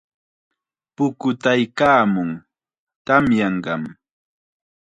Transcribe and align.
Pukutaykaamun, 0.95 2.29
tamyanqam. 3.05 3.83